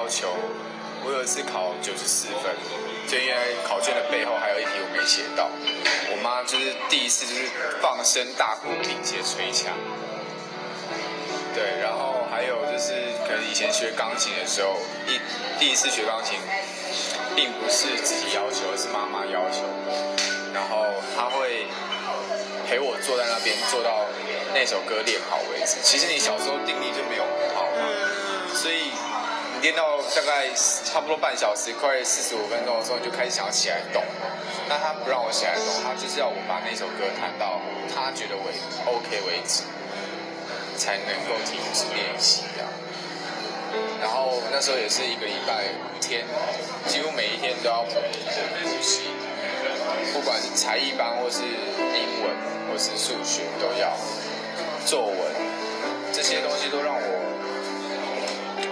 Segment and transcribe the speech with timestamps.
[0.00, 0.32] 要求，
[1.04, 2.56] 我有一次考九十四分，
[3.06, 3.36] 就因为
[3.68, 5.50] 考卷的背后还有一题我没写到，
[6.08, 7.44] 我妈就是第一次就是
[7.82, 9.76] 放声大哭，并且捶墙。
[11.52, 14.72] 对，然后还有就是可能以前学钢琴的时候，
[15.04, 15.20] 一
[15.60, 16.40] 第一次学钢琴，
[17.36, 19.92] 并不是自己要求，而是妈妈要求的，
[20.54, 21.68] 然后她会
[22.64, 24.08] 陪我坐在那边，坐到
[24.54, 25.76] 那首歌练好为止。
[25.84, 27.84] 其实你小时候定力就没有很好嘛，
[28.54, 29.09] 所以你
[29.60, 30.48] 练到大概
[30.84, 34.02] 差不多半小时，快四十五分钟的时候，就开始想要起来动。
[34.68, 37.60] 那他不让我起来动，他就是要我把那首歌弹到
[37.92, 38.42] 他觉得为
[38.86, 39.64] OK 为止，
[40.76, 42.70] 才能够停止练习这样。
[44.00, 46.24] 然后那时候也是一个礼拜五天，
[46.86, 49.02] 几乎每一天都要补补习，
[50.12, 52.30] 不管是才艺班或是英文
[52.70, 53.92] 或是数学都要，
[54.86, 55.18] 作文
[56.12, 57.08] 这些东西都让我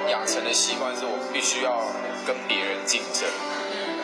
[0.09, 1.85] 养成的习惯是我必须要
[2.27, 3.29] 跟别人竞争，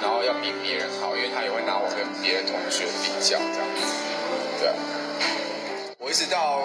[0.03, 3.83] 然后要比别人好，因为他也会拿我跟别的同学比较这样子，
[4.61, 4.71] 对。
[5.99, 6.61] 我一直到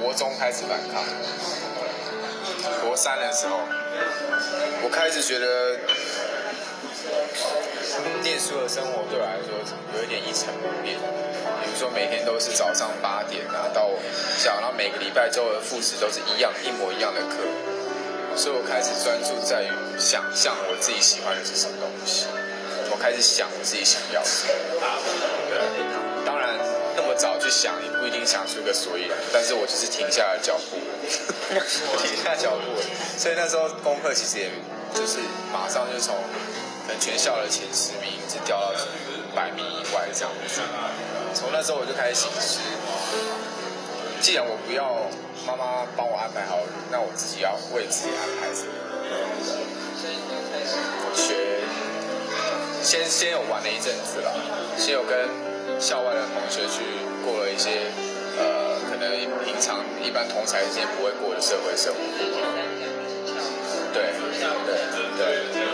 [0.00, 1.02] 国中开始反抗，
[2.86, 3.58] 国三的时候，
[4.82, 5.74] 我开始觉得
[8.22, 9.58] 念书的生活对我来说
[9.98, 10.96] 有一点一成不变。
[11.64, 13.90] 比如说每天都是早上八点啊到
[14.38, 17.42] 下午，然后每个礼拜周的复始都是一样一模一样的课，
[18.36, 22.26] 所以我开始专注在于想象我自己喜欢的是什么东西，
[22.90, 24.28] 我开始想我自己想要的。
[25.48, 25.56] 对，
[26.24, 26.54] 当然
[26.94, 30.76] 那么早去想也不一定想出个所以然，但是我就是停下了脚步，
[32.04, 32.76] 停下脚步，
[33.16, 34.50] 所以那时候功课其实也
[34.94, 35.18] 就是
[35.52, 36.14] 马上就从
[36.86, 38.72] 可能全校的前十名一直掉到
[39.34, 40.60] 百名以外这样子。
[41.34, 42.60] 从那时候我就开始醒思，
[44.20, 45.08] 既然我不要
[45.46, 46.58] 妈妈帮我安排好，
[46.90, 48.72] 那我自己要为自己安排什么？
[51.04, 51.62] 我学，
[52.82, 54.32] 先先有玩了一阵子了，
[54.76, 55.28] 先有跟
[55.78, 56.82] 校外的同学去
[57.24, 57.92] 过了一些
[58.38, 59.10] 呃，可能
[59.44, 62.00] 平常一般同才之间不会过的社会生活。
[63.94, 64.52] 对对
[65.16, 65.66] 对对。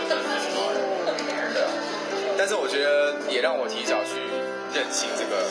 [2.37, 4.19] 但是我觉得也让我提早去
[4.73, 5.47] 认清这个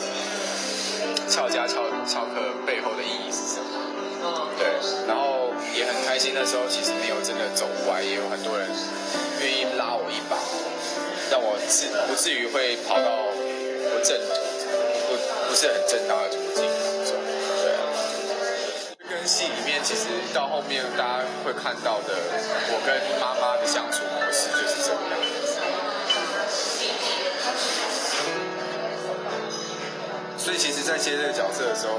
[1.27, 3.69] 翘家翘翘课背后的意义是什么。
[4.57, 4.67] 对，
[5.07, 8.69] 然后也很开心，那时候其实没有真的走歪，也有很多人
[9.41, 10.37] 愿意拉我一把，
[11.29, 13.27] 让我至不至于会跑到
[13.91, 14.17] 不正
[15.09, 15.17] 不
[15.49, 16.63] 不是很正当的途径
[17.03, 17.19] 中。
[17.61, 17.83] 对啊，
[19.09, 22.15] 跟戏里面其实到后面大家会看到的，
[22.71, 25.59] 我跟妈妈的相处模式就是这个样子。
[30.43, 31.95] 所以其实，在接这个角色的时候，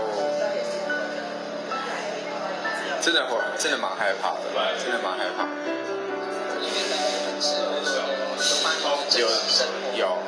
[3.01, 5.49] 真的会真的蛮害怕的，真的蛮害怕。
[9.17, 9.25] 有有
[9.97, 10.19] 有，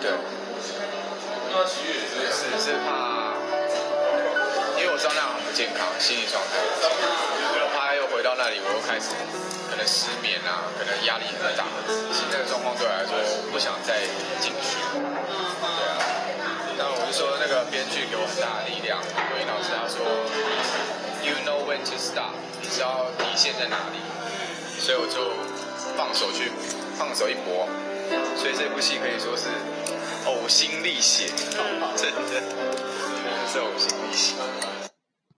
[0.00, 0.08] 对，
[2.32, 2.88] 是是怕，
[4.78, 6.56] 因为我知道那样很不健康，心理状态，
[7.60, 9.12] 我怕又回到那里，我又开始
[9.68, 11.68] 可能失眠啊，可能压力很大，
[12.08, 13.12] 其实那个状况对我来说，
[13.44, 14.00] 我不想再
[17.80, 19.00] 编剧给我很大的力量，
[19.34, 20.04] 韦老师他说
[21.24, 23.96] ，You know when to stop，你知道底线在哪里，
[24.78, 25.32] 所以我就
[25.96, 26.52] 放手去
[26.98, 27.66] 放手一搏，
[28.36, 29.48] 所以这部戏可以说是
[30.26, 31.32] 呕心沥血，
[31.96, 32.42] 真的
[33.50, 34.79] 是呕心沥血。